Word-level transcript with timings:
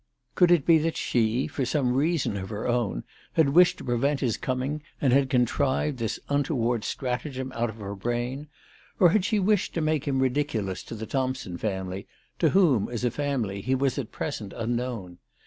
Could 0.33 0.49
it 0.49 0.65
be 0.65 0.79
that 0.79 0.97
she, 0.97 1.45
for 1.45 1.63
some 1.63 1.93
reason 1.93 2.35
of 2.35 2.49
her 2.49 2.67
own, 2.67 3.03
had 3.33 3.49
wished 3.49 3.77
to 3.77 3.83
prevent 3.83 4.19
his 4.21 4.35
coming, 4.35 4.81
and 4.99 5.13
had 5.13 5.29
contrived 5.29 5.99
this 5.99 6.19
untoward 6.27 6.83
stratagem 6.83 7.51
out 7.53 7.69
of 7.69 7.75
her 7.75 7.93
brain? 7.93 8.47
or 8.99 9.09
had 9.11 9.23
she 9.23 9.37
wished 9.37 9.75
to 9.75 9.79
make 9.81 10.05
him 10.07 10.17
ridiculous 10.19 10.81
to 10.85 10.95
CHRISTMAS 10.95 11.03
AT 11.03 11.09
THOMPSON 11.11 11.51
HALL. 11.51 11.59
253 11.59 11.69
the 11.69 11.77
Thompson 11.77 12.01
family, 12.01 12.07
to 12.39 12.49
whom, 12.49 12.89
as 12.89 13.05
a 13.05 13.11
family, 13.11 13.61
he 13.61 13.75
was 13.75 13.99
at 13.99 14.11
present 14.11 14.53
unknown 14.57 15.19